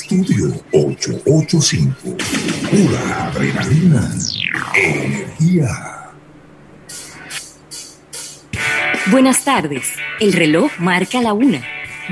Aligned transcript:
Estudio 0.00 0.54
885. 0.70 2.16
Pura 2.70 3.26
adrenalina. 3.26 4.14
Energía. 4.76 5.68
Buenas 9.06 9.44
tardes. 9.44 9.94
El 10.20 10.34
reloj 10.34 10.70
marca 10.78 11.20
la 11.20 11.32
una, 11.32 11.64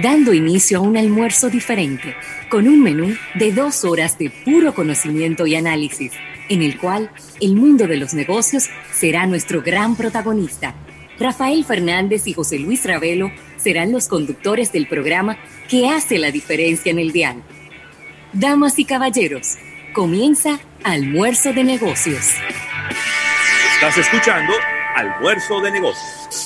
dando 0.03 0.35
inicio 0.35 0.79
a 0.79 0.81
un 0.81 0.97
almuerzo 0.97 1.49
diferente, 1.49 2.17
con 2.49 2.67
un 2.67 2.83
menú 2.83 3.15
de 3.37 3.53
dos 3.53 3.85
horas 3.85 4.19
de 4.19 4.31
puro 4.31 4.75
conocimiento 4.75 5.47
y 5.47 5.55
análisis, 5.55 6.11
en 6.49 6.63
el 6.63 6.79
cual 6.79 7.13
el 7.41 7.55
mundo 7.55 7.87
de 7.87 7.99
los 7.99 8.15
negocios 8.15 8.69
será 8.93 9.29
nuestro 9.29 9.63
gran 9.63 9.95
protagonista. 9.95 10.75
Rafael 11.21 11.65
Fernández 11.65 12.27
y 12.27 12.35
José 12.35 12.59
Luis 12.59 12.85
Ravelo 12.85 13.31
serán 13.57 13.93
los 13.93 14.09
conductores 14.09 14.73
del 14.73 14.89
programa 14.89 15.39
que 15.69 15.89
hace 15.89 16.19
la 16.19 16.33
diferencia 16.33 16.91
en 16.91 16.99
el 16.99 17.13
dial. 17.13 17.45
Damas 18.39 18.79
y 18.79 18.85
caballeros, 18.85 19.57
comienza 19.95 20.59
Almuerzo 20.85 21.55
de 21.55 21.65
Negocios. 21.65 22.35
Estás 23.75 23.97
escuchando 23.97 24.53
Almuerzo 24.95 25.63
de 25.63 25.71
Negocios. 25.71 26.46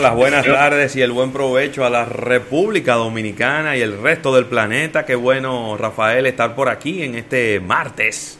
Las 0.00 0.14
buenas 0.14 0.46
tardes 0.46 0.96
y 0.96 1.02
el 1.02 1.12
buen 1.12 1.30
provecho 1.30 1.84
a 1.84 1.90
la 1.90 2.06
República 2.06 2.94
Dominicana 2.94 3.76
y 3.76 3.82
el 3.82 4.00
resto 4.00 4.34
del 4.34 4.46
planeta. 4.46 5.04
Qué 5.04 5.14
bueno, 5.14 5.76
Rafael, 5.76 6.24
estar 6.24 6.54
por 6.54 6.70
aquí 6.70 7.02
en 7.02 7.14
este 7.14 7.60
martes. 7.60 8.38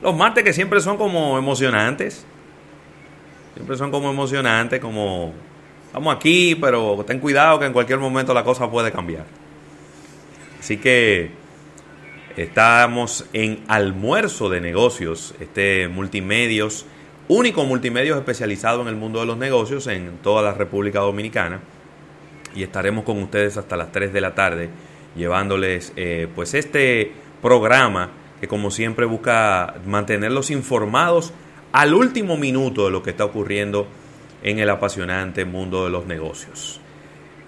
Los 0.00 0.16
martes 0.16 0.44
que 0.44 0.52
siempre 0.54 0.80
son 0.80 0.96
como 0.96 1.36
emocionantes. 1.36 2.24
Siempre 3.54 3.76
son 3.76 3.90
como 3.90 4.10
emocionantes, 4.10 4.80
como 4.80 5.34
estamos 5.86 6.14
aquí, 6.16 6.54
pero 6.54 7.04
ten 7.06 7.20
cuidado 7.20 7.58
que 7.58 7.66
en 7.66 7.72
cualquier 7.72 7.98
momento 7.98 8.32
la 8.32 8.42
cosa 8.42 8.70
puede 8.70 8.90
cambiar. 8.90 9.26
Así 10.58 10.78
que 10.78 11.30
estamos 12.36 13.26
en 13.34 13.62
almuerzo 13.68 14.48
de 14.48 14.60
negocios, 14.62 15.34
este 15.38 15.88
multimedios 15.88 16.86
único 17.28 17.64
multimedio 17.64 18.16
especializado 18.16 18.82
en 18.82 18.88
el 18.88 18.96
mundo 18.96 19.20
de 19.20 19.26
los 19.26 19.36
negocios 19.36 19.86
en 19.86 20.18
toda 20.22 20.42
la 20.42 20.52
República 20.52 21.00
Dominicana. 21.00 21.60
Y 22.54 22.62
estaremos 22.62 23.04
con 23.04 23.20
ustedes 23.22 23.56
hasta 23.56 23.76
las 23.76 23.90
3 23.92 24.12
de 24.12 24.20
la 24.20 24.34
tarde 24.34 24.70
llevándoles 25.16 25.92
eh, 25.96 26.28
pues 26.34 26.54
este 26.54 27.12
programa 27.40 28.10
que 28.40 28.48
como 28.48 28.70
siempre 28.70 29.06
busca 29.06 29.74
mantenerlos 29.86 30.50
informados 30.50 31.32
al 31.72 31.94
último 31.94 32.36
minuto 32.36 32.86
de 32.86 32.90
lo 32.90 33.02
que 33.02 33.10
está 33.10 33.24
ocurriendo 33.24 33.86
en 34.42 34.58
el 34.58 34.70
apasionante 34.70 35.44
mundo 35.44 35.84
de 35.84 35.90
los 35.90 36.06
negocios. 36.06 36.80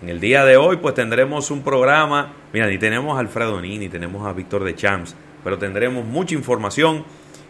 En 0.02 0.08
el 0.08 0.20
día 0.20 0.44
de 0.44 0.56
hoy 0.56 0.78
pues 0.78 0.94
tendremos 0.94 1.50
un 1.50 1.62
programa, 1.62 2.33
mira, 2.52 2.66
ni 2.66 2.78
tenemos 2.78 3.16
a 3.16 3.20
Alfredo 3.20 3.61
Ni, 3.61 3.78
ni 3.78 3.88
tenemos 3.88 4.27
a 4.27 4.33
Víctor 4.33 4.64
de 4.64 4.74
Champs, 4.74 5.14
pero 5.42 5.58
tendremos 5.58 6.05
mucha 6.05 6.34
información 6.34 7.05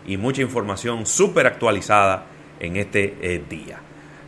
y 0.07 0.17
mucha 0.17 0.43
información 0.43 1.05
súper 1.07 1.47
actualizada 1.47 2.27
en 2.61 2.77
este 2.77 3.17
eh, 3.21 3.43
día. 3.49 3.79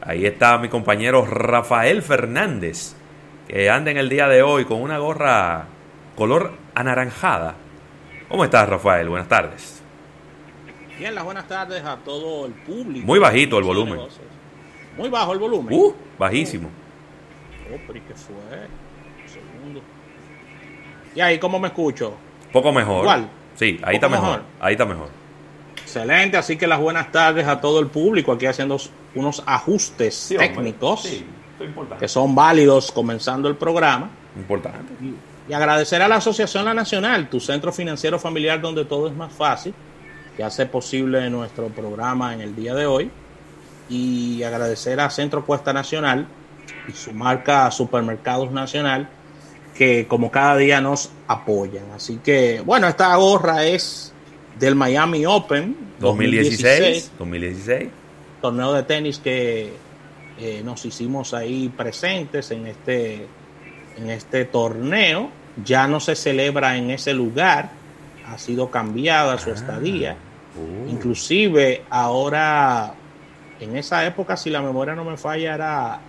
Ahí 0.00 0.26
está 0.26 0.58
mi 0.58 0.68
compañero 0.68 1.24
Rafael 1.24 2.02
Fernández, 2.02 2.94
que 3.46 3.70
anda 3.70 3.90
en 3.90 3.96
el 3.96 4.08
día 4.08 4.28
de 4.28 4.42
hoy 4.42 4.64
con 4.64 4.82
una 4.82 4.98
gorra 4.98 5.66
color 6.16 6.52
anaranjada. 6.74 7.54
¿Cómo 8.28 8.44
estás, 8.44 8.68
Rafael? 8.68 9.08
Buenas 9.08 9.28
tardes. 9.28 9.82
Bien, 10.98 11.14
las 11.14 11.24
buenas 11.24 11.46
tardes 11.46 11.84
a 11.84 11.96
todo 11.96 12.46
el 12.46 12.52
público. 12.52 13.06
Muy 13.06 13.18
bajito 13.18 13.58
el 13.58 13.64
volumen. 13.64 14.00
Muy 14.96 15.08
bajo 15.08 15.32
el 15.32 15.38
volumen. 15.38 15.72
Uh, 15.72 15.94
bajísimo. 16.18 16.68
Oh, 17.72 17.78
pero 17.86 18.00
qué 18.06 18.14
fue? 18.14 18.34
Un 18.34 19.28
segundo. 19.28 19.82
¿Y 21.14 21.20
ahí 21.20 21.38
cómo 21.38 21.60
me 21.60 21.68
escucho? 21.68 22.14
Poco 22.52 22.72
mejor. 22.72 23.04
¿Cuál? 23.04 23.30
Sí, 23.54 23.78
ahí 23.82 23.94
está 23.94 24.08
mejor. 24.08 24.42
Ahí 24.60 24.72
está 24.72 24.84
mejor. 24.84 25.17
Excelente, 25.88 26.36
así 26.36 26.58
que 26.58 26.66
las 26.66 26.78
buenas 26.78 27.10
tardes 27.10 27.46
a 27.46 27.62
todo 27.62 27.80
el 27.80 27.86
público 27.86 28.32
aquí 28.32 28.44
haciendo 28.44 28.76
unos 29.14 29.42
ajustes 29.46 30.34
técnicos 30.36 31.08
que 31.98 32.08
son 32.08 32.34
válidos 32.34 32.92
comenzando 32.92 33.48
el 33.48 33.56
programa. 33.56 34.10
Importante. 34.36 34.92
Y, 35.48 35.52
agradecer 35.54 36.02
a 36.02 36.08
la 36.08 36.16
Asociación 36.16 36.66
La 36.66 36.74
Nacional, 36.74 37.30
tu 37.30 37.40
centro 37.40 37.72
financiero 37.72 38.18
familiar 38.18 38.60
donde 38.60 38.84
todo 38.84 39.08
es 39.08 39.14
más 39.14 39.32
fácil, 39.32 39.72
que 40.36 40.44
hace 40.44 40.66
posible 40.66 41.30
nuestro 41.30 41.68
programa 41.68 42.34
en 42.34 42.42
el 42.42 42.54
día 42.54 42.74
de 42.74 42.84
hoy. 42.84 43.10
Y 43.88 44.42
agradecer 44.42 45.00
a 45.00 45.08
Centro 45.08 45.46
Cuesta 45.46 45.72
Nacional 45.72 46.26
y 46.86 46.92
su 46.92 47.14
marca 47.14 47.70
Supermercados 47.70 48.50
Nacional, 48.50 49.08
que 49.74 50.06
como 50.06 50.30
cada 50.30 50.58
día 50.58 50.82
nos 50.82 51.10
apoyan. 51.26 51.84
Así 51.96 52.20
que, 52.22 52.60
bueno, 52.60 52.86
esta 52.88 53.16
gorra 53.16 53.64
es 53.64 54.12
del 54.58 54.74
Miami 54.74 55.24
Open 55.26 55.76
2016, 56.00 57.12
2016, 57.18 57.88
torneo 58.40 58.72
de 58.72 58.82
tenis 58.82 59.18
que 59.18 59.72
eh, 60.38 60.62
nos 60.64 60.84
hicimos 60.84 61.34
ahí 61.34 61.68
presentes 61.68 62.50
en 62.50 62.66
este 62.66 63.26
en 63.96 64.10
este 64.10 64.44
torneo. 64.44 65.30
Ya 65.64 65.88
no 65.88 65.98
se 65.98 66.14
celebra 66.14 66.76
en 66.76 66.90
ese 66.90 67.14
lugar. 67.14 67.70
Ha 68.26 68.38
sido 68.38 68.70
cambiada 68.70 69.38
su 69.38 69.50
ah, 69.50 69.54
estadía. 69.54 70.16
Uh. 70.56 70.90
inclusive 70.90 71.82
ahora 71.90 72.94
en 73.60 73.76
esa 73.76 74.06
época 74.06 74.36
si 74.36 74.50
la 74.50 74.62
memoria 74.62 74.94
no 74.94 75.04
me 75.04 75.16
falla 75.16 75.54
era 75.54 76.00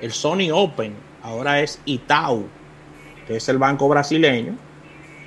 el 0.00 0.12
Sony 0.12 0.50
Open. 0.52 0.94
Ahora 1.22 1.60
es 1.60 1.80
Itaú 1.84 2.46
que 3.26 3.36
es 3.36 3.48
el 3.48 3.58
banco 3.58 3.88
brasileño 3.88 4.56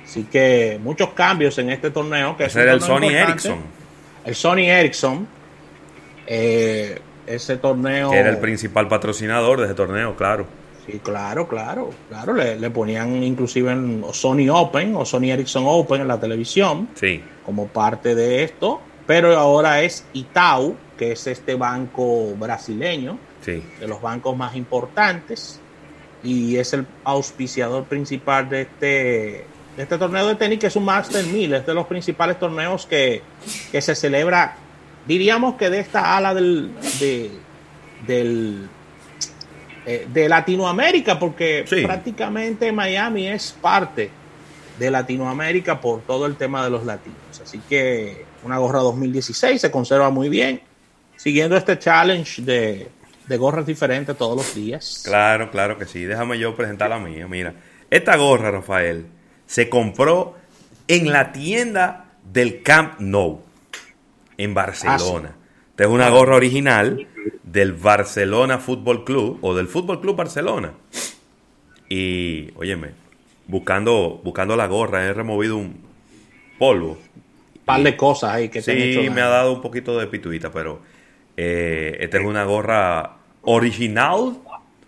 Así 0.04 0.24
que 0.24 0.78
muchos 0.82 1.10
cambios 1.10 1.58
en 1.58 1.70
este 1.70 1.90
torneo. 1.90 2.36
Que 2.36 2.44
Ese 2.44 2.62
era 2.62 2.72
el 2.72 2.80
Sony 2.80 3.10
Ericsson. 3.10 3.58
El 4.24 4.34
Sony 4.34 4.68
Ericsson. 4.68 5.26
Eh, 6.26 7.00
ese 7.26 7.56
torneo. 7.56 8.12
era 8.12 8.30
el 8.30 8.38
principal 8.38 8.88
patrocinador 8.88 9.60
de 9.60 9.66
ese 9.66 9.74
torneo, 9.74 10.16
claro. 10.16 10.46
Sí, 10.86 11.00
claro, 11.02 11.46
claro, 11.46 11.90
claro. 12.08 12.34
Le, 12.34 12.70
ponían 12.70 13.22
inclusive 13.22 13.70
en 13.70 14.04
Sony 14.12 14.48
Open 14.50 14.96
o 14.96 15.04
Sony 15.04 15.30
Ericsson 15.30 15.64
Open 15.66 16.00
en 16.00 16.08
la 16.08 16.18
televisión. 16.18 16.88
Sí. 16.94 17.22
Como 17.44 17.68
parte 17.68 18.14
de 18.14 18.42
esto. 18.42 18.80
Pero 19.06 19.36
ahora 19.38 19.82
es 19.82 20.04
Itaú, 20.12 20.76
que 20.96 21.12
es 21.12 21.26
este 21.26 21.54
banco 21.54 22.34
brasileño. 22.36 23.18
Sí. 23.42 23.62
De 23.78 23.86
los 23.86 24.00
bancos 24.00 24.36
más 24.36 24.56
importantes. 24.56 25.60
Y 26.24 26.56
es 26.56 26.72
el 26.72 26.86
auspiciador 27.04 27.84
principal 27.84 28.48
de 28.48 28.62
este 28.62 29.44
este 29.76 29.96
torneo 29.98 30.28
de 30.28 30.34
tenis 30.34 30.58
que 30.58 30.66
es 30.66 30.76
un 30.76 30.84
Master 30.84 31.24
1000, 31.24 31.54
es 31.54 31.66
de 31.66 31.74
los 31.74 31.86
principales 31.86 32.38
torneos 32.38 32.86
que, 32.86 33.22
se 33.46 33.94
celebra, 33.94 34.56
diríamos 35.06 35.54
que 35.54 35.70
de 35.70 35.80
esta 35.80 36.16
ala 36.16 36.34
del, 36.34 36.72
de, 37.00 37.30
del, 38.06 38.68
eh, 39.86 40.06
de 40.12 40.28
Latinoamérica, 40.28 41.18
porque 41.18 41.64
prácticamente 41.84 42.70
Miami 42.70 43.28
es 43.28 43.56
parte 43.60 44.10
de 44.78 44.90
Latinoamérica 44.90 45.80
por 45.80 46.02
todo 46.02 46.26
el 46.26 46.36
tema 46.36 46.64
de 46.64 46.70
los 46.70 46.84
latinos. 46.84 47.40
Así 47.42 47.60
que 47.68 48.24
una 48.44 48.58
gorra 48.58 48.80
2016 48.80 49.60
se 49.60 49.70
conserva 49.70 50.10
muy 50.10 50.28
bien, 50.28 50.60
siguiendo 51.16 51.56
este 51.56 51.78
challenge 51.78 52.42
de, 52.42 52.88
de 53.26 53.36
gorras 53.38 53.64
diferentes 53.64 54.16
todos 54.18 54.36
los 54.36 54.54
días. 54.54 55.02
Claro, 55.04 55.50
claro 55.50 55.78
que 55.78 55.86
sí. 55.86 56.04
Déjame 56.04 56.38
yo 56.38 56.54
presentar 56.54 56.90
la 56.90 56.98
mía. 56.98 57.26
Mira, 57.26 57.54
esta 57.90 58.16
gorra, 58.16 58.50
Rafael 58.50 59.06
se 59.46 59.68
compró 59.68 60.36
en 60.88 61.10
la 61.12 61.32
tienda 61.32 62.06
del 62.32 62.62
Camp 62.62 63.00
Nou, 63.00 63.42
en 64.36 64.54
Barcelona. 64.54 65.34
Ah, 65.34 65.46
Esta 65.70 65.84
es 65.84 65.90
una 65.90 66.10
gorra 66.10 66.36
original 66.36 67.06
del 67.42 67.72
Barcelona 67.72 68.58
Fútbol 68.58 69.04
Club 69.04 69.38
o 69.42 69.54
del 69.54 69.68
Fútbol 69.68 70.00
Club 70.00 70.16
Barcelona. 70.16 70.72
Y, 71.88 72.50
óyeme, 72.56 72.90
buscando, 73.46 74.20
buscando 74.24 74.56
la 74.56 74.66
gorra, 74.66 75.04
he 75.04 75.12
removido 75.12 75.56
un 75.56 75.80
polvo. 76.58 76.98
Un 77.54 77.62
par 77.64 77.82
de 77.82 77.96
cosas 77.96 78.32
ahí 78.34 78.48
que 78.48 78.62
Sí, 78.62 79.08
me 79.10 79.20
ha 79.20 79.28
dado 79.28 79.52
un 79.52 79.60
poquito 79.60 79.98
de 79.98 80.06
pituita, 80.06 80.50
pero 80.50 80.80
eh, 81.36 81.96
esta 82.00 82.18
es 82.18 82.24
una 82.24 82.44
gorra 82.44 83.16
original 83.42 84.38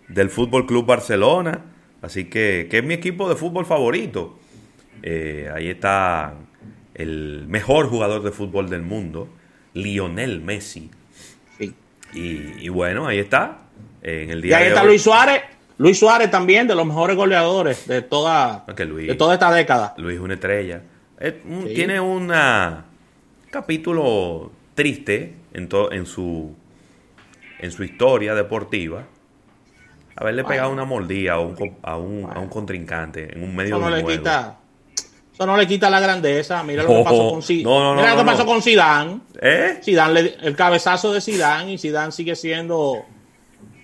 del 0.07 0.29
Fútbol 0.29 0.65
Club 0.65 0.85
Barcelona. 0.85 1.65
Así 2.01 2.25
que, 2.25 2.67
que 2.69 2.79
es 2.79 2.83
mi 2.83 2.93
equipo 2.93 3.27
de 3.29 3.35
fútbol 3.35 3.65
favorito. 3.65 4.37
Eh, 5.03 5.51
ahí 5.53 5.69
está 5.69 6.33
el 6.93 7.45
mejor 7.47 7.87
jugador 7.87 8.23
de 8.23 8.31
fútbol 8.31 8.69
del 8.69 8.81
mundo, 8.81 9.29
Lionel 9.73 10.41
Messi. 10.41 10.89
Y, 12.13 12.69
bueno, 12.69 13.07
ahí 13.07 13.19
está. 13.19 13.57
En 14.01 14.29
el 14.29 14.41
día 14.41 14.51
y 14.51 14.63
ahí 14.63 14.67
está 14.69 14.83
Luis 14.83 15.01
Suárez. 15.01 15.41
Luis 15.77 15.99
Suárez 15.99 16.31
también, 16.31 16.67
de 16.67 16.75
los 16.75 16.85
mejores 16.85 17.17
goleadores 17.17 17.87
de 17.87 18.01
toda, 18.01 18.65
de 18.65 19.15
toda 19.15 19.33
esta 19.33 19.51
década. 19.51 19.93
Luis 19.97 20.15
es 20.15 20.21
una 20.21 20.35
estrella. 20.35 20.81
Tiene 21.73 21.99
un 21.99 22.31
capítulo 23.49 24.51
triste 24.75 25.35
en, 25.53 25.69
en, 25.91 26.05
su, 26.05 26.55
en 27.59 27.71
su 27.71 27.83
historia 27.83 28.35
deportiva. 28.35 29.03
Haberle 30.15 30.45
pegado 30.45 30.71
una 30.71 30.85
mordida 30.85 31.33
a 31.33 31.39
un, 31.39 31.77
a 31.81 31.97
un, 31.97 32.47
contrincante 32.47 33.35
en 33.35 33.43
un 33.43 33.53
medio 33.53 33.77
de 33.77 33.83
un 33.83 34.01
juego. 34.01 34.57
Eso 35.35 35.45
no 35.45 35.57
le 35.57 35.67
quita 35.67 35.89
la 35.89 35.99
grandeza. 35.99 36.63
Mira 36.63 36.83
lo 36.83 36.87
que 36.87 37.03
pasó 37.03 37.29
con 37.29 37.43
Zidane. 37.43 37.95
Mira 37.95 38.13
lo 38.13 38.19
que 38.19 38.25
pasó 38.25 38.45
con 38.45 38.61
Zidane. 38.61 39.19
¿Eh? 39.41 39.79
Zidane 39.83 40.33
el 40.41 40.55
cabezazo 40.55 41.11
de 41.11 41.19
Zidane 41.19 41.73
y 41.73 41.77
Zidane 41.77 42.13
sigue 42.13 42.37
siendo 42.37 43.03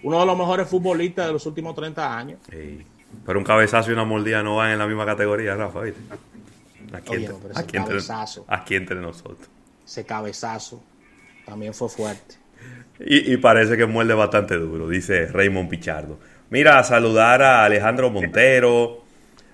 uno 0.03 0.19
de 0.21 0.25
los 0.25 0.37
mejores 0.37 0.69
futbolistas 0.69 1.27
de 1.27 1.33
los 1.33 1.45
últimos 1.45 1.75
30 1.75 2.17
años. 2.17 2.39
Pero 3.25 3.37
un 3.37 3.43
cabezazo 3.43 3.89
y 3.89 3.93
una 3.93 4.05
mordida 4.05 4.41
no 4.41 4.55
van 4.55 4.71
en 4.71 4.79
la 4.79 4.87
misma 4.87 5.05
categoría, 5.05 5.55
Rafa. 5.55 5.81
Aquí, 6.93 7.15
entre, 7.15 7.37
aquí, 8.47 8.75
entre, 8.75 9.01
nosotros. 9.01 9.49
Ese 9.85 10.05
cabezazo 10.05 10.81
también 11.45 11.73
fue 11.73 11.89
fuerte. 11.89 12.35
Y, 12.97 13.33
y, 13.33 13.37
parece 13.37 13.75
que 13.75 13.85
muerde 13.85 14.13
bastante 14.13 14.55
duro, 14.55 14.87
dice 14.87 15.25
Raymond 15.27 15.67
Pichardo. 15.67 16.17
Mira, 16.49 16.81
saludar 16.85 17.41
a 17.41 17.65
Alejandro 17.65 18.09
Montero, 18.09 19.03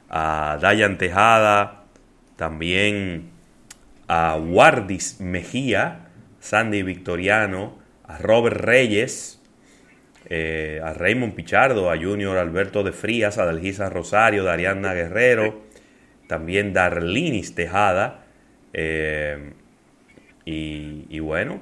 a 0.09 0.57
Dayan 0.61 0.97
Tejada, 0.97 1.76
también 2.37 3.31
a 4.07 4.37
Wardis 4.37 5.19
Mejía, 5.19 6.07
Sandy 6.39 6.83
Victoriano, 6.83 7.77
a 8.05 8.17
Robert 8.19 8.61
Reyes, 8.61 9.41
eh, 10.29 10.79
a 10.83 10.93
Raymond 10.93 11.33
Pichardo, 11.33 11.91
a 11.91 11.97
Junior 11.97 12.37
Alberto 12.37 12.83
de 12.83 12.93
Frías, 12.93 13.37
a 13.37 13.45
Dalgisa 13.45 13.89
Rosario, 13.89 14.43
Dariana 14.43 14.93
Guerrero, 14.93 15.63
también 16.27 16.73
Darlinis 16.73 17.53
Tejada. 17.53 18.25
Eh, 18.71 19.53
y, 20.45 21.19
bueno, 21.19 21.59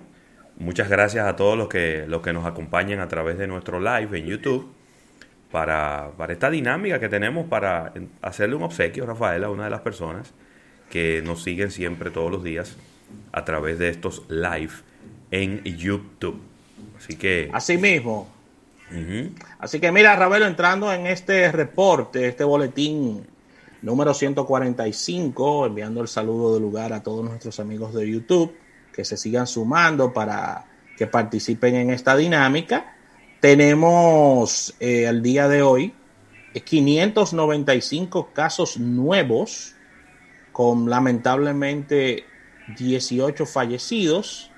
muchas 0.58 0.90
gracias 0.90 1.26
a 1.26 1.36
todos 1.36 1.58
los 1.58 1.68
que, 1.68 2.06
los 2.08 2.22
que 2.22 2.34
nos 2.34 2.46
acompañan 2.46 3.00
a 3.00 3.08
través 3.08 3.40
de 3.40 3.48
nuestro 3.48 3.80
live 3.80 4.20
en 4.20 4.26
YouTube 4.26 4.72
para, 5.52 6.12
para 6.18 6.34
esta 6.34 6.52
dinámica 6.52 7.00
que 7.00 7.10
tenemos 7.10 7.48
para 7.48 7.94
hacerle 8.22 8.56
un 8.56 8.62
obsequio, 8.62 9.08
Rafael, 9.08 9.44
a 9.44 9.50
una 9.50 9.64
de 9.64 9.70
las 9.72 9.82
personas 9.82 10.36
que 10.90 11.22
nos 11.24 11.44
siguen 11.44 11.72
siempre 11.72 12.12
todos 12.12 12.32
los 12.32 12.44
días 12.44 12.76
a 13.32 13.46
través 13.46 13.80
de 13.80 13.90
estos 13.90 14.24
live 14.30 14.74
en 15.32 15.64
YouTube. 15.64 16.40
Así 16.98 17.16
que... 17.16 17.50
Así 17.54 17.78
mismo. 17.78 18.28
Así 19.60 19.80
que 19.80 19.92
mira, 19.92 20.16
Ravelo, 20.16 20.46
entrando 20.46 20.94
en 20.94 21.08
este 21.08 21.52
reporte, 21.52 22.28
este 22.28 22.44
boletín 22.44 23.26
número 23.82 24.14
145, 24.14 25.66
enviando 25.66 26.02
el 26.02 26.08
saludo 26.08 26.54
de 26.54 26.60
lugar 26.60 26.94
a 26.94 27.04
todos 27.04 27.26
nuestros 27.26 27.60
amigos 27.60 27.94
de 27.94 28.10
YouTube 28.10 28.56
que 28.94 29.04
se 29.04 29.18
sigan 29.18 29.48
sumando 29.48 30.14
para 30.14 30.66
que 30.98 31.08
participen 31.08 31.76
en 31.76 31.90
esta 31.90 32.16
dinámica. 32.16 32.96
Tenemos 33.42 34.74
eh, 34.80 35.08
al 35.08 35.22
día 35.22 35.48
de 35.48 35.62
hoy 35.62 35.94
595 36.64 38.30
casos 38.34 38.78
nuevos 38.78 39.75
con 40.56 40.90
lamentablemente 40.90 42.24
18 42.78 43.46
fallecidos. 43.46 44.50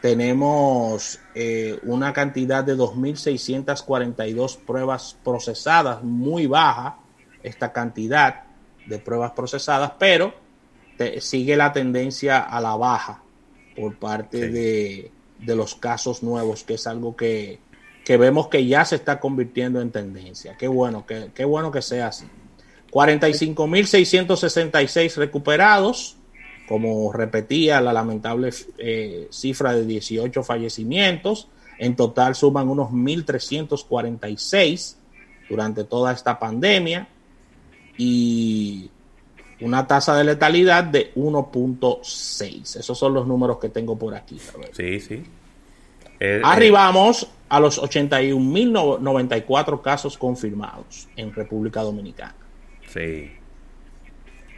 Tenemos 0.00 1.20
eh, 1.36 1.78
una 1.84 2.12
cantidad 2.12 2.64
de 2.64 2.76
2.642 2.76 4.58
pruebas 4.58 5.16
procesadas, 5.22 6.02
muy 6.02 6.48
baja 6.48 6.98
esta 7.44 7.72
cantidad 7.72 8.42
de 8.84 8.98
pruebas 8.98 9.30
procesadas, 9.30 9.92
pero 9.96 10.34
sigue 11.20 11.56
la 11.56 11.72
tendencia 11.72 12.40
a 12.40 12.60
la 12.60 12.74
baja 12.74 13.22
por 13.76 13.94
parte 14.00 14.48
de, 14.48 15.12
los 15.46 15.76
casos 15.76 16.24
nuevos, 16.24 16.64
que 16.64 16.74
es 16.74 16.86
algo 16.88 17.14
que, 17.14 17.60
vemos 18.08 18.48
que 18.48 18.66
ya 18.66 18.84
se 18.84 18.96
está 18.96 19.20
convirtiendo 19.20 19.80
en 19.80 19.92
tendencia. 19.92 20.56
Qué 20.56 20.66
bueno, 20.66 21.06
que, 21.06 21.30
qué 21.32 21.44
bueno 21.44 21.70
que 21.70 21.80
sea 21.80 22.08
así. 22.08 22.26
45.666 22.92 25.16
recuperados, 25.16 26.16
como 26.68 27.12
repetía 27.12 27.80
la 27.80 27.92
lamentable 27.92 28.50
eh, 28.78 29.26
cifra 29.30 29.72
de 29.72 29.84
18 29.86 30.42
fallecimientos. 30.42 31.46
En 31.78 31.94
total 31.96 32.34
suman 32.34 32.68
unos 32.68 32.90
1.346 32.90 34.96
durante 35.48 35.84
toda 35.84 36.12
esta 36.12 36.38
pandemia 36.38 37.08
y 37.96 38.90
una 39.60 39.86
tasa 39.86 40.14
de 40.16 40.24
letalidad 40.24 40.84
de 40.84 41.14
1.6. 41.14 42.78
Esos 42.78 42.98
son 42.98 43.14
los 43.14 43.26
números 43.26 43.58
que 43.58 43.70
tengo 43.70 43.98
por 43.98 44.14
aquí. 44.14 44.38
Sí, 44.72 45.00
sí. 45.00 45.22
Eh, 46.20 46.42
Arribamos 46.44 47.26
a 47.48 47.58
los 47.58 47.80
81.094 47.80 49.80
casos 49.80 50.18
confirmados 50.18 51.08
en 51.16 51.32
República 51.32 51.80
Dominicana. 51.82 52.41
Sí. 52.92 53.32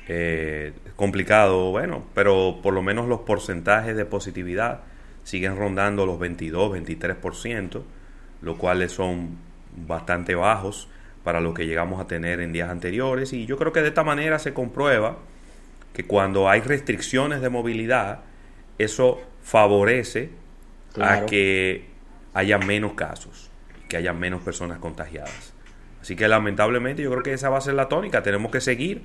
Eh, 0.08 0.72
complicado, 0.96 1.70
bueno, 1.70 2.04
pero 2.14 2.58
por 2.62 2.74
lo 2.74 2.82
menos 2.82 3.08
los 3.08 3.20
porcentajes 3.20 3.96
de 3.96 4.04
positividad 4.04 4.80
siguen 5.22 5.56
rondando 5.56 6.04
los 6.04 6.18
22, 6.18 6.76
23%, 6.76 7.82
lo 8.42 8.58
cuales 8.58 8.92
son 8.92 9.38
bastante 9.86 10.34
bajos 10.34 10.88
para 11.22 11.40
lo 11.40 11.54
que 11.54 11.66
llegamos 11.66 12.00
a 12.00 12.06
tener 12.06 12.40
en 12.40 12.52
días 12.52 12.68
anteriores. 12.68 13.32
Y 13.32 13.46
yo 13.46 13.56
creo 13.56 13.72
que 13.72 13.80
de 13.80 13.88
esta 13.88 14.04
manera 14.04 14.38
se 14.38 14.52
comprueba 14.52 15.18
que 15.94 16.04
cuando 16.04 16.50
hay 16.50 16.60
restricciones 16.60 17.40
de 17.40 17.48
movilidad, 17.48 18.20
eso 18.78 19.22
favorece 19.42 20.30
a 21.00 21.24
que 21.24 21.86
haya 22.34 22.58
menos 22.58 22.92
casos, 22.92 23.50
que 23.88 23.96
haya 23.96 24.12
menos 24.12 24.42
personas 24.42 24.78
contagiadas. 24.78 25.53
Así 26.04 26.16
que 26.16 26.28
lamentablemente 26.28 27.02
yo 27.02 27.10
creo 27.12 27.22
que 27.22 27.32
esa 27.32 27.48
va 27.48 27.56
a 27.56 27.60
ser 27.62 27.72
la 27.72 27.88
tónica. 27.88 28.22
Tenemos 28.22 28.52
que 28.52 28.60
seguir. 28.60 29.00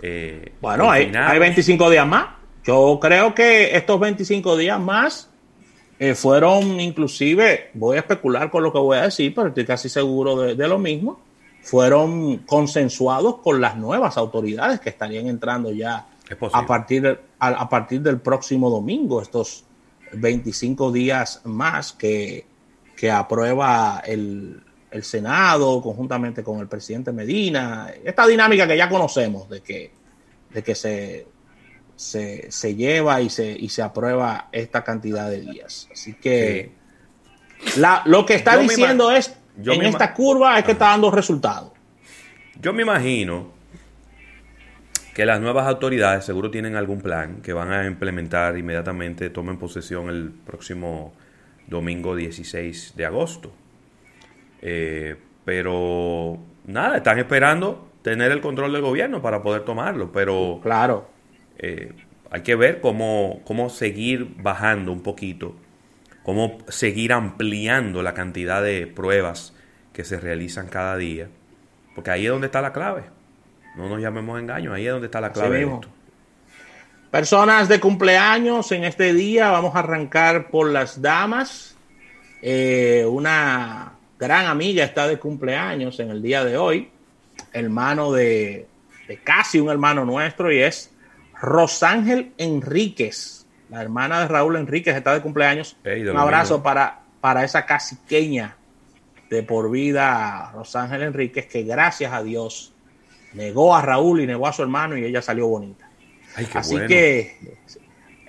Eh, 0.00 0.54
bueno, 0.58 0.90
hay, 0.90 1.12
hay, 1.14 1.38
25 1.38 1.90
días 1.90 2.06
más. 2.06 2.28
Yo 2.64 2.98
creo 2.98 3.34
que 3.34 3.76
estos 3.76 4.00
25 4.00 4.56
días 4.56 4.80
más 4.80 5.28
eh, 5.98 6.14
fueron 6.14 6.80
inclusive, 6.80 7.68
voy 7.74 7.98
a 7.98 8.00
especular 8.00 8.50
con 8.50 8.62
lo 8.62 8.72
que 8.72 8.78
voy 8.78 8.96
a 8.96 9.02
decir, 9.02 9.34
pero 9.34 9.48
estoy 9.48 9.66
casi 9.66 9.90
seguro 9.90 10.34
de, 10.54 10.66
lo 10.66 10.78
mismo, 10.78 11.20
fueron 11.60 12.38
consensuados 12.38 13.40
con 13.42 13.60
las 13.60 13.76
nuevas 13.76 14.16
autoridades 14.16 14.80
que 14.80 14.88
estarían 14.88 15.26
entrando 15.26 15.72
ya 15.72 16.06
a 16.54 16.66
partir, 16.66 17.20
a 17.38 17.68
partir 17.68 18.00
del 18.00 18.18
próximo 18.18 18.70
domingo, 18.70 19.20
estos 19.20 19.64
25 20.14 20.90
días 20.90 21.42
más 21.44 21.92
que, 21.92 22.46
que 22.96 23.10
aprueba 23.10 24.02
el, 24.06 24.62
el 24.94 25.02
Senado 25.02 25.82
conjuntamente 25.82 26.44
con 26.44 26.60
el 26.60 26.68
presidente 26.68 27.12
Medina, 27.12 27.92
esta 28.04 28.28
dinámica 28.28 28.64
que 28.64 28.76
ya 28.76 28.88
conocemos 28.88 29.48
de 29.48 29.60
que, 29.60 29.90
de 30.52 30.62
que 30.62 30.74
se, 30.76 31.26
se, 31.96 32.74
lleva 32.76 33.20
y 33.20 33.28
se, 33.28 33.50
y 33.50 33.68
se 33.70 33.82
aprueba 33.82 34.48
esta 34.52 34.84
cantidad 34.84 35.28
de 35.28 35.40
días. 35.40 35.88
Así 35.92 36.14
que 36.14 36.70
la, 37.76 38.02
lo 38.04 38.24
que 38.24 38.34
está 38.34 38.56
diciendo 38.56 39.10
es, 39.10 39.36
en 39.58 39.82
esta 39.82 40.14
curva 40.14 40.60
es 40.60 40.64
que 40.64 40.72
está 40.72 40.90
dando 40.90 41.10
resultados. 41.10 41.72
Yo 42.60 42.72
me 42.72 42.82
imagino 42.82 43.52
que 45.12 45.26
las 45.26 45.40
nuevas 45.40 45.66
autoridades 45.66 46.24
seguro 46.24 46.52
tienen 46.52 46.76
algún 46.76 47.00
plan 47.00 47.42
que 47.42 47.52
van 47.52 47.72
a 47.72 47.84
implementar 47.84 48.56
inmediatamente, 48.56 49.28
tomen 49.28 49.58
posesión 49.58 50.08
el 50.08 50.30
próximo 50.30 51.12
domingo 51.66 52.14
16 52.14 52.92
de 52.94 53.06
agosto. 53.06 53.63
Eh, 54.66 55.14
pero 55.44 56.38
nada, 56.66 56.96
están 56.96 57.18
esperando 57.18 57.90
tener 58.00 58.32
el 58.32 58.40
control 58.40 58.72
del 58.72 58.80
gobierno 58.80 59.20
para 59.20 59.42
poder 59.42 59.62
tomarlo, 59.62 60.10
pero 60.10 60.58
claro, 60.62 61.06
eh, 61.58 61.92
hay 62.30 62.40
que 62.40 62.54
ver 62.54 62.80
cómo, 62.80 63.42
cómo 63.44 63.68
seguir 63.68 64.36
bajando 64.38 64.90
un 64.90 65.02
poquito, 65.02 65.54
cómo 66.22 66.58
seguir 66.68 67.12
ampliando 67.12 68.02
la 68.02 68.14
cantidad 68.14 68.62
de 68.62 68.86
pruebas 68.86 69.54
que 69.92 70.02
se 70.02 70.18
realizan 70.18 70.68
cada 70.68 70.96
día, 70.96 71.28
porque 71.94 72.10
ahí 72.10 72.24
es 72.24 72.30
donde 72.30 72.46
está 72.46 72.62
la 72.62 72.72
clave. 72.72 73.02
No 73.76 73.88
nos 73.88 74.00
llamemos 74.00 74.40
engaño, 74.40 74.72
ahí 74.72 74.86
es 74.86 74.92
donde 74.92 75.06
está 75.06 75.20
la 75.20 75.32
clave 75.32 75.58
de 75.58 75.64
esto. 75.64 75.88
Personas 77.10 77.68
de 77.68 77.80
cumpleaños 77.80 78.72
en 78.72 78.84
este 78.84 79.12
día, 79.12 79.50
vamos 79.50 79.76
a 79.76 79.80
arrancar 79.80 80.48
por 80.48 80.70
las 80.70 81.02
damas. 81.02 81.76
Eh, 82.42 83.04
una 83.08 83.93
gran 84.18 84.46
amiga 84.46 84.84
está 84.84 85.08
de 85.08 85.18
cumpleaños 85.18 86.00
en 86.00 86.10
el 86.10 86.22
día 86.22 86.44
de 86.44 86.56
hoy, 86.56 86.90
hermano 87.52 88.12
de, 88.12 88.66
de 89.08 89.18
casi 89.18 89.60
un 89.60 89.70
hermano 89.70 90.04
nuestro, 90.04 90.52
y 90.52 90.60
es 90.60 90.90
Rosángel 91.40 92.32
Enríquez, 92.38 93.46
la 93.70 93.82
hermana 93.82 94.20
de 94.20 94.28
Raúl 94.28 94.56
Enríquez 94.56 94.96
está 94.96 95.14
de 95.14 95.20
cumpleaños. 95.20 95.76
Un 95.84 96.16
abrazo 96.16 96.62
para, 96.62 97.00
para 97.20 97.44
esa 97.44 97.66
casiqueña 97.66 98.56
de 99.30 99.42
por 99.42 99.70
vida, 99.70 100.52
Rosángel 100.54 101.02
Enríquez, 101.02 101.46
que 101.46 101.62
gracias 101.62 102.12
a 102.12 102.22
Dios 102.22 102.72
negó 103.32 103.74
a 103.74 103.82
Raúl 103.82 104.20
y 104.20 104.26
negó 104.26 104.46
a 104.46 104.52
su 104.52 104.62
hermano 104.62 104.96
y 104.96 105.04
ella 105.04 105.20
salió 105.22 105.48
bonita. 105.48 105.88
Ay, 106.36 106.48
Así 106.54 106.74
bueno. 106.74 106.88
que 106.88 107.56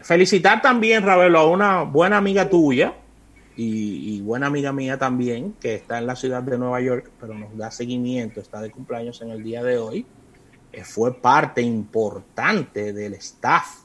felicitar 0.01 0.61
también, 0.61 1.03
Ravelo, 1.03 1.39
a 1.39 1.47
una 1.49 1.83
buena 1.83 2.17
amiga 2.17 2.49
tuya 2.49 2.93
y, 3.57 4.15
y 4.17 4.21
buena 4.21 4.47
amiga 4.47 4.71
mía 4.73 4.97
también, 4.97 5.53
que 5.59 5.75
está 5.75 5.97
en 5.97 6.07
la 6.07 6.15
ciudad 6.15 6.43
de 6.43 6.57
Nueva 6.57 6.81
York, 6.81 7.09
pero 7.19 7.33
nos 7.33 7.55
da 7.57 7.71
seguimiento, 7.71 8.39
está 8.41 8.61
de 8.61 8.71
cumpleaños 8.71 9.21
en 9.21 9.29
el 9.31 9.43
día 9.43 9.63
de 9.63 9.77
hoy. 9.77 10.05
Eh, 10.71 10.83
fue 10.83 11.13
parte 11.21 11.61
importante 11.61 12.91
del 12.93 13.13
staff 13.15 13.83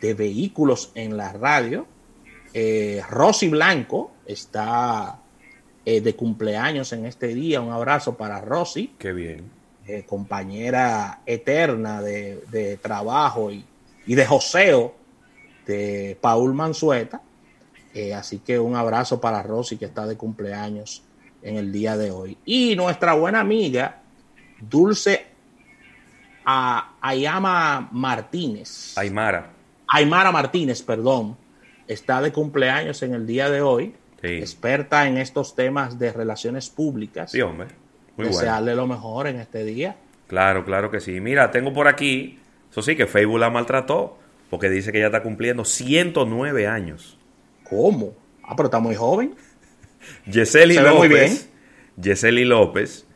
de 0.00 0.14
vehículos 0.14 0.90
en 0.94 1.16
la 1.16 1.32
radio. 1.32 1.86
Eh, 2.54 3.02
Rosy 3.10 3.48
Blanco 3.48 4.12
está 4.26 5.20
eh, 5.84 6.00
de 6.00 6.14
cumpleaños 6.16 6.92
en 6.92 7.04
este 7.04 7.28
día. 7.28 7.60
Un 7.60 7.72
abrazo 7.72 8.16
para 8.16 8.40
Rosy 8.40 8.94
Qué 8.98 9.12
bien. 9.12 9.50
eh, 9.86 10.04
compañera 10.06 11.20
eterna 11.26 12.00
de, 12.00 12.42
de 12.50 12.76
trabajo 12.78 13.50
y, 13.50 13.64
y 14.06 14.14
de 14.14 14.24
joseo 14.24 14.94
de 15.66 16.16
Paul 16.20 16.54
Manzueta. 16.54 17.20
Eh, 17.94 18.12
así 18.12 18.40
que 18.40 18.58
un 18.58 18.74
abrazo 18.76 19.20
para 19.20 19.42
Rosy 19.42 19.76
que 19.76 19.84
está 19.84 20.06
de 20.06 20.16
cumpleaños 20.16 21.02
en 21.42 21.56
el 21.56 21.70
día 21.72 21.96
de 21.96 22.10
hoy. 22.10 22.36
Y 22.44 22.74
nuestra 22.76 23.14
buena 23.14 23.40
amiga 23.40 24.02
Dulce 24.60 25.26
A- 26.44 26.94
Ayama 27.00 27.88
Martínez. 27.92 28.96
Aymara. 28.98 29.50
Aymara 29.88 30.32
Martínez, 30.32 30.82
perdón, 30.82 31.36
está 31.86 32.20
de 32.20 32.32
cumpleaños 32.32 33.02
en 33.02 33.14
el 33.14 33.26
día 33.26 33.48
de 33.50 33.62
hoy. 33.62 33.94
Sí. 34.20 34.28
Experta 34.38 35.06
en 35.06 35.18
estos 35.18 35.54
temas 35.54 35.98
de 35.98 36.12
relaciones 36.12 36.70
públicas. 36.70 37.30
Sí, 37.30 37.40
hombre. 37.42 37.68
Muy 38.16 38.26
bueno. 38.26 38.30
Desearle 38.38 38.74
lo 38.74 38.86
mejor 38.86 39.26
en 39.26 39.38
este 39.38 39.64
día. 39.64 39.96
Claro, 40.26 40.64
claro 40.64 40.90
que 40.90 41.00
sí. 41.00 41.20
Mira, 41.20 41.50
tengo 41.50 41.72
por 41.72 41.88
aquí, 41.88 42.38
eso 42.70 42.80
sí, 42.82 42.96
que 42.96 43.06
Facebook 43.06 43.38
la 43.38 43.50
maltrató, 43.50 44.16
porque 44.50 44.70
dice 44.70 44.92
que 44.92 45.00
ya 45.00 45.06
está 45.06 45.22
cumpliendo 45.22 45.64
109 45.64 46.66
años. 46.66 47.18
¿Cómo? 47.68 48.14
Ah, 48.42 48.54
pero 48.56 48.66
está 48.66 48.78
muy 48.78 48.94
joven. 48.94 49.34
Yeseli 50.26 50.74
Se 50.74 50.82
ve 50.82 50.90
muy 50.90 51.08
López, 51.08 51.50
Yeseli 51.96 52.44
López, 52.44 53.06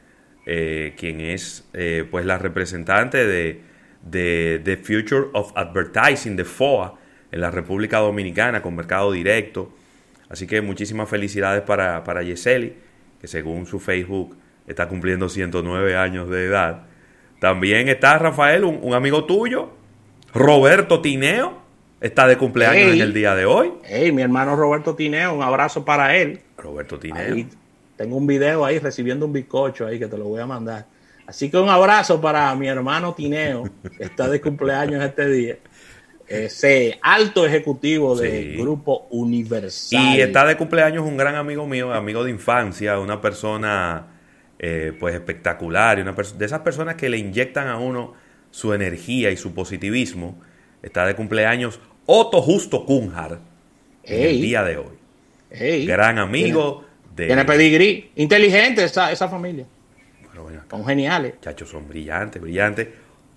eh, 0.46 0.94
quien 0.96 1.20
es 1.20 1.68
eh, 1.74 2.06
pues 2.10 2.24
la 2.24 2.38
representante 2.38 3.26
de, 3.26 3.60
de 4.02 4.60
The 4.64 4.76
Future 4.78 5.28
of 5.34 5.52
Advertising, 5.54 6.36
de 6.36 6.44
FOA, 6.44 6.98
en 7.30 7.40
la 7.40 7.50
República 7.50 7.98
Dominicana, 7.98 8.62
con 8.62 8.74
mercado 8.74 9.12
directo. 9.12 9.74
Así 10.30 10.46
que 10.46 10.60
muchísimas 10.60 11.08
felicidades 11.08 11.62
para, 11.62 12.04
para 12.04 12.22
Yeseli, 12.22 12.74
que 13.20 13.28
según 13.28 13.66
su 13.66 13.80
Facebook 13.80 14.36
está 14.66 14.88
cumpliendo 14.88 15.28
109 15.28 15.96
años 15.96 16.30
de 16.30 16.46
edad. 16.46 16.86
También 17.38 17.88
está 17.88 18.18
Rafael, 18.18 18.64
un, 18.64 18.78
un 18.82 18.94
amigo 18.94 19.24
tuyo, 19.24 19.70
Roberto 20.32 21.00
Tineo, 21.00 21.62
está 22.00 22.26
de 22.26 22.36
cumpleaños 22.36 22.92
en 22.94 23.00
el 23.00 23.12
día 23.12 23.34
de 23.34 23.46
hoy. 23.46 23.72
Hey, 23.84 24.12
mi 24.12 24.22
hermano 24.22 24.56
Roberto 24.56 24.94
Tineo, 24.94 25.34
un 25.34 25.42
abrazo 25.42 25.84
para 25.84 26.16
él. 26.16 26.40
Roberto 26.56 26.98
Tineo. 26.98 27.34
Ahí 27.34 27.48
tengo 27.96 28.16
un 28.16 28.26
video 28.26 28.64
ahí 28.64 28.78
recibiendo 28.78 29.26
un 29.26 29.32
bizcocho 29.32 29.86
ahí 29.86 29.98
que 29.98 30.06
te 30.06 30.16
lo 30.16 30.24
voy 30.24 30.40
a 30.40 30.46
mandar. 30.46 30.86
Así 31.26 31.50
que 31.50 31.58
un 31.58 31.68
abrazo 31.68 32.20
para 32.20 32.54
mi 32.54 32.68
hermano 32.68 33.12
Tineo, 33.14 33.64
que 33.96 34.04
está 34.04 34.28
de 34.28 34.40
cumpleaños 34.40 35.04
este 35.04 35.28
día. 35.28 35.56
Ese 36.26 36.98
alto 37.02 37.46
ejecutivo 37.46 38.14
del 38.14 38.52
Sí. 38.52 38.62
Grupo 38.62 39.06
Universal. 39.10 40.14
Y 40.14 40.20
está 40.20 40.44
de 40.44 40.56
cumpleaños 40.56 41.04
un 41.04 41.16
gran 41.16 41.34
amigo 41.34 41.66
mío, 41.66 41.92
amigo 41.92 42.22
de 42.22 42.30
infancia, 42.30 42.98
una 42.98 43.20
persona 43.20 44.06
eh, 44.58 44.92
pues 44.98 45.14
espectacular, 45.14 45.98
y 45.98 46.02
una 46.02 46.12
de 46.12 46.44
esas 46.44 46.60
personas 46.60 46.96
que 46.96 47.08
le 47.08 47.18
inyectan 47.18 47.68
a 47.68 47.78
uno 47.78 48.14
su 48.50 48.72
energía 48.74 49.30
y 49.30 49.36
su 49.36 49.54
positivismo. 49.54 50.40
Está 50.82 51.06
de 51.06 51.14
cumpleaños 51.14 51.80
Otto 52.10 52.40
Justo 52.40 52.86
Cunjar 52.86 53.38
en 54.02 54.22
el 54.22 54.40
día 54.40 54.64
de 54.64 54.78
hoy. 54.78 55.86
Gran 55.86 56.18
amigo 56.18 56.82
de... 57.14 57.26
Tiene 57.26 57.44
pedigrí. 57.44 58.12
Inteligente 58.16 58.82
esa, 58.82 59.12
esa 59.12 59.28
familia. 59.28 59.66
Ven 60.22 60.56
acá, 60.56 60.64
Son 60.70 60.86
geniales. 60.86 61.34
muchachos, 61.34 61.68
son 61.68 61.86
brillantes, 61.86 62.40
brillantes. 62.40 62.88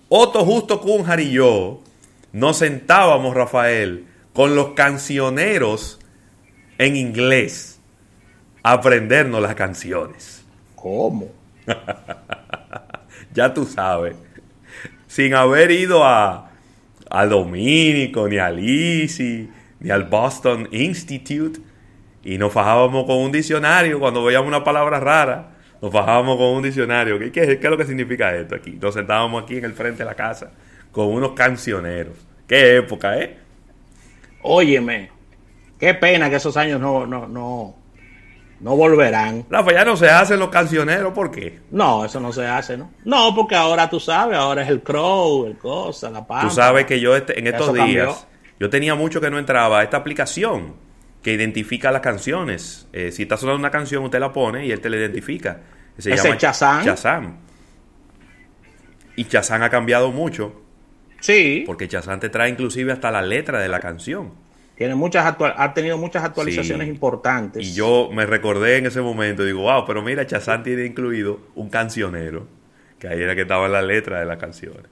Otto 0.08 0.42
Justo 0.46 0.80
Cunjar 0.80 1.20
y 1.20 1.32
yo 1.32 1.82
nos 2.32 2.56
sentábamos, 2.56 3.34
Rafael, 3.34 4.06
con 4.32 4.54
los 4.56 4.72
cancioneros 4.72 6.00
en 6.78 6.96
inglés 6.96 7.78
a 8.62 8.72
aprendernos 8.72 9.42
las 9.42 9.54
canciones. 9.54 10.44
¿Cómo? 10.76 11.30
ya 13.34 13.52
tú 13.52 13.66
sabes, 13.66 14.16
sin 15.08 15.34
haber 15.34 15.70
ido 15.72 16.06
a, 16.06 16.51
a 17.14 17.26
Dominico, 17.26 18.26
ni 18.26 18.38
al 18.38 18.58
Easy, 18.58 19.48
ni 19.80 19.90
al 19.90 20.04
Boston 20.04 20.66
Institute, 20.72 21.60
y 22.24 22.38
nos 22.38 22.52
fajábamos 22.52 23.04
con 23.04 23.18
un 23.18 23.30
diccionario 23.30 24.00
cuando 24.00 24.24
veíamos 24.24 24.48
una 24.48 24.64
palabra 24.64 24.98
rara, 24.98 25.50
nos 25.82 25.92
fajábamos 25.92 26.38
con 26.38 26.46
un 26.46 26.62
diccionario. 26.62 27.18
¿Qué, 27.18 27.30
qué, 27.30 27.58
qué 27.58 27.66
es 27.66 27.70
lo 27.70 27.76
que 27.76 27.84
significa 27.84 28.34
esto 28.34 28.54
aquí? 28.54 28.78
Nos 28.80 28.94
sentábamos 28.94 29.42
aquí 29.42 29.58
en 29.58 29.64
el 29.64 29.74
frente 29.74 29.98
de 29.98 30.04
la 30.06 30.14
casa 30.14 30.52
con 30.90 31.08
unos 31.08 31.32
cancioneros. 31.32 32.16
Qué 32.46 32.76
época, 32.76 33.18
¿eh? 33.18 33.36
Óyeme, 34.42 35.10
qué 35.78 35.92
pena 35.92 36.30
que 36.30 36.36
esos 36.36 36.56
años 36.56 36.80
no, 36.80 37.06
no, 37.06 37.28
no, 37.28 37.74
no 38.62 38.76
volverán. 38.76 39.44
Rafa, 39.50 39.72
ya 39.72 39.84
no 39.84 39.96
se 39.96 40.08
hacen 40.08 40.38
los 40.38 40.48
cancioneros, 40.48 41.12
¿por 41.12 41.30
qué? 41.30 41.60
No, 41.70 42.04
eso 42.04 42.20
no 42.20 42.32
se 42.32 42.46
hace, 42.46 42.76
¿no? 42.76 42.90
No, 43.04 43.34
porque 43.34 43.54
ahora 43.56 43.90
tú 43.90 43.98
sabes, 44.00 44.38
ahora 44.38 44.62
es 44.62 44.68
el 44.68 44.82
crow, 44.82 45.46
el 45.46 45.58
cosa, 45.58 46.08
la 46.10 46.26
pampa. 46.26 46.48
Tú 46.48 46.54
sabes 46.54 46.86
que 46.86 47.00
yo 47.00 47.14
este- 47.16 47.38
en 47.38 47.46
estos 47.48 47.66
cambió. 47.66 47.84
días, 47.86 48.26
yo 48.60 48.70
tenía 48.70 48.94
mucho 48.94 49.20
que 49.20 49.30
no 49.30 49.38
entraba 49.38 49.80
a 49.80 49.82
esta 49.82 49.96
aplicación 49.98 50.74
que 51.22 51.32
identifica 51.32 51.90
las 51.92 52.00
canciones. 52.00 52.88
Eh, 52.92 53.10
si 53.12 53.22
está 53.22 53.36
sonando 53.36 53.58
una 53.58 53.70
canción, 53.70 54.02
usted 54.04 54.18
la 54.20 54.32
pone 54.32 54.66
y 54.66 54.72
él 54.72 54.80
te 54.80 54.88
la 54.90 54.96
identifica. 54.96 55.60
Se 55.98 56.12
¿Ese 56.14 56.36
Shazam? 56.38 56.84
Shazam. 56.84 57.36
Y 59.16 59.24
Shazam 59.24 59.62
ha 59.62 59.70
cambiado 59.70 60.10
mucho, 60.10 60.60
Sí, 61.20 61.62
porque 61.66 61.86
Shazam 61.86 62.18
te 62.18 62.28
trae 62.30 62.48
inclusive 62.50 62.90
hasta 62.92 63.10
la 63.12 63.22
letra 63.22 63.60
de 63.60 63.68
la 63.68 63.78
canción. 63.78 64.32
Tiene 64.76 64.94
muchas 64.94 65.26
actual- 65.26 65.54
ha 65.56 65.74
tenido 65.74 65.98
muchas 65.98 66.24
actualizaciones 66.24 66.86
Sí. 66.86 66.92
importantes. 66.92 67.66
Y 67.66 67.74
yo 67.74 68.08
me 68.12 68.26
recordé 68.26 68.78
en 68.78 68.86
ese 68.86 69.00
momento, 69.00 69.44
digo, 69.44 69.62
wow, 69.62 69.84
pero 69.86 70.02
mira, 70.02 70.24
Shazam 70.24 70.62
tiene 70.62 70.86
incluido 70.86 71.40
un 71.54 71.68
cancionero, 71.68 72.46
que 72.98 73.08
ahí 73.08 73.20
era 73.20 73.34
que 73.34 73.42
estaba 73.42 73.68
la 73.68 73.82
letra 73.82 74.20
de 74.20 74.26
las 74.26 74.38
canciones. 74.38 74.84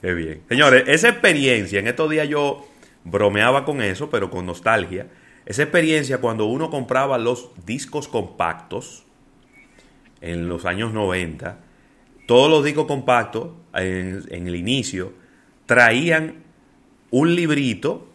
Qué 0.00 0.12
bien. 0.12 0.42
Señores, 0.48 0.84
esa 0.86 1.08
experiencia, 1.08 1.78
en 1.80 1.88
estos 1.88 2.10
días 2.10 2.28
yo 2.28 2.66
bromeaba 3.04 3.64
con 3.64 3.80
eso, 3.80 4.10
pero 4.10 4.30
con 4.30 4.44
nostalgia. 4.46 5.06
Esa 5.46 5.62
experiencia 5.62 6.18
cuando 6.18 6.46
uno 6.46 6.70
compraba 6.70 7.18
los 7.18 7.50
discos 7.66 8.08
compactos 8.08 9.04
en 10.20 10.48
los 10.48 10.64
años 10.64 10.92
90, 10.92 11.58
todos 12.26 12.50
los 12.50 12.64
discos 12.64 12.86
compactos 12.86 13.48
en, 13.74 14.22
en 14.30 14.46
el 14.46 14.56
inicio 14.56 15.12
traían 15.66 16.36
un 17.10 17.34
librito 17.34 18.08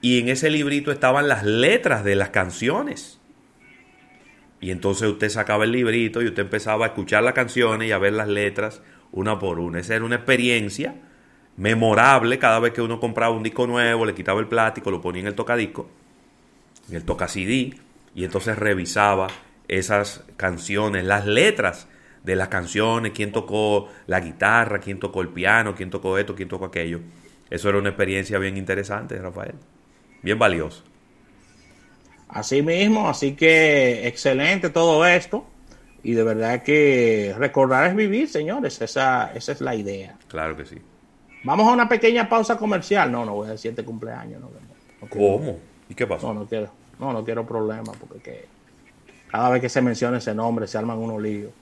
y 0.00 0.20
en 0.20 0.28
ese 0.28 0.50
librito 0.50 0.92
estaban 0.92 1.28
las 1.28 1.44
letras 1.44 2.04
de 2.04 2.16
las 2.16 2.30
canciones. 2.30 3.20
Y 4.60 4.70
entonces 4.70 5.08
usted 5.08 5.28
sacaba 5.28 5.64
el 5.64 5.72
librito 5.72 6.22
y 6.22 6.26
usted 6.26 6.42
empezaba 6.42 6.86
a 6.86 6.88
escuchar 6.88 7.22
las 7.22 7.34
canciones 7.34 7.88
y 7.88 7.92
a 7.92 7.98
ver 7.98 8.12
las 8.12 8.28
letras 8.28 8.82
una 9.12 9.38
por 9.38 9.58
una. 9.58 9.80
Esa 9.80 9.94
era 9.94 10.04
una 10.04 10.16
experiencia 10.16 10.94
memorable 11.56 12.38
cada 12.38 12.58
vez 12.58 12.72
que 12.72 12.82
uno 12.82 13.00
compraba 13.00 13.34
un 13.34 13.42
disco 13.42 13.66
nuevo, 13.66 14.04
le 14.04 14.14
quitaba 14.14 14.40
el 14.40 14.46
plástico, 14.46 14.90
lo 14.90 15.00
ponía 15.00 15.22
en 15.22 15.28
el 15.28 15.34
tocadisco, 15.34 15.88
en 16.88 16.96
el 16.96 17.04
toca 17.04 17.28
CD, 17.28 17.74
y 18.14 18.24
entonces 18.24 18.58
revisaba 18.58 19.28
esas 19.68 20.24
canciones, 20.36 21.04
las 21.04 21.26
letras 21.26 21.88
de 22.24 22.36
las 22.36 22.48
canciones, 22.48 23.12
quién 23.14 23.32
tocó 23.32 23.88
la 24.06 24.20
guitarra, 24.20 24.80
quién 24.80 24.98
tocó 24.98 25.22
el 25.22 25.28
piano, 25.28 25.74
quién 25.74 25.90
tocó 25.90 26.18
esto, 26.18 26.34
quién 26.34 26.48
tocó 26.48 26.66
aquello. 26.66 27.00
Eso 27.50 27.68
era 27.68 27.78
una 27.78 27.90
experiencia 27.90 28.38
bien 28.38 28.56
interesante, 28.56 29.16
Rafael. 29.18 29.54
Bien 30.26 30.40
valiosa. 30.40 30.82
Así 32.26 32.60
mismo, 32.60 33.08
así 33.08 33.36
que 33.36 34.08
excelente 34.08 34.70
todo 34.70 35.06
esto. 35.06 35.46
Y 36.02 36.14
de 36.14 36.24
verdad 36.24 36.64
que 36.64 37.32
recordar 37.38 37.86
es 37.86 37.94
vivir, 37.94 38.28
señores. 38.28 38.82
Esa, 38.82 39.32
esa 39.36 39.52
es 39.52 39.60
la 39.60 39.76
idea. 39.76 40.16
Claro 40.26 40.56
que 40.56 40.66
sí. 40.66 40.78
Vamos 41.44 41.68
a 41.68 41.72
una 41.72 41.88
pequeña 41.88 42.28
pausa 42.28 42.58
comercial. 42.58 43.12
No, 43.12 43.24
no 43.24 43.34
voy 43.34 43.46
a 43.46 43.50
decir 43.52 43.70
este 43.70 43.84
cumpleaños. 43.84 44.40
No, 44.40 44.48
no, 44.48 44.58
no 45.00 45.08
¿Cómo? 45.08 45.58
¿Y 45.88 45.94
qué 45.94 46.08
pasó? 46.08 46.34
No, 46.34 46.40
no 46.40 46.46
quiero, 46.46 46.70
no, 46.98 47.12
no 47.12 47.24
quiero 47.24 47.46
problemas 47.46 47.96
porque 47.96 48.18
que 48.18 48.44
cada 49.28 49.48
vez 49.50 49.60
que 49.60 49.68
se 49.68 49.80
menciona 49.80 50.18
ese 50.18 50.34
nombre 50.34 50.66
se 50.66 50.76
arman 50.76 50.98
unos 50.98 51.22
líos. 51.22 51.52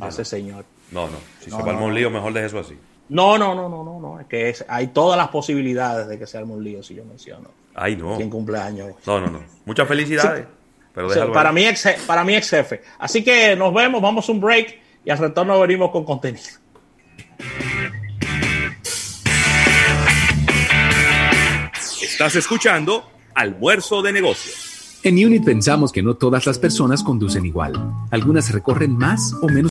Hace 0.00 0.24
señor. 0.24 0.64
No, 0.92 1.08
no. 1.08 1.18
Si 1.40 1.50
se 1.50 1.58
palma 1.58 1.82
un 1.82 1.94
lío, 1.94 2.08
mejor 2.08 2.32
deje 2.32 2.46
eso 2.46 2.58
así. 2.58 2.78
No, 3.08 3.38
no, 3.38 3.54
no, 3.54 3.68
no, 3.68 3.82
no, 3.84 3.98
no. 4.00 4.20
Es 4.20 4.26
que 4.26 4.50
es- 4.50 4.64
hay 4.68 4.88
todas 4.88 5.16
las 5.16 5.28
posibilidades 5.28 6.08
de 6.08 6.18
que 6.18 6.26
se 6.26 6.36
arme 6.38 6.54
un 6.54 6.62
lío 6.64 6.82
si 6.82 6.94
yo 6.94 7.04
menciono 7.04 7.48
Ay, 7.74 7.96
no. 7.96 8.16
quién 8.16 8.28
cumpleaños. 8.30 8.94
No, 9.06 9.20
no, 9.20 9.28
no. 9.28 9.40
Muchas 9.64 9.88
felicidades. 9.88 10.46
Pero 10.94 11.06
O 11.06 11.10
sea, 11.10 11.16
déjalo 11.22 11.32
para, 11.32 11.52
mí 11.52 11.64
ex, 11.64 11.86
para 12.06 12.24
mí 12.24 12.34
ex 12.34 12.50
jefe. 12.50 12.82
Así 12.98 13.22
que 13.22 13.54
nos 13.56 13.72
vemos, 13.72 14.02
vamos 14.02 14.28
a 14.28 14.32
un 14.32 14.40
break 14.40 14.78
y 15.04 15.10
al 15.10 15.18
retorno 15.18 15.58
venimos 15.60 15.90
con 15.90 16.04
contenido. 16.04 16.42
Estás 22.02 22.34
escuchando 22.36 23.04
Almuerzo 23.34 24.02
de 24.02 24.12
Negocios. 24.12 24.98
En 25.04 25.14
Unit 25.24 25.44
pensamos 25.44 25.92
que 25.92 26.02
no 26.02 26.14
todas 26.14 26.44
las 26.46 26.58
personas 26.58 27.04
conducen 27.04 27.46
igual. 27.46 27.72
Algunas 28.10 28.50
recorren 28.52 28.96
más 28.98 29.32
o 29.40 29.48
menos 29.48 29.66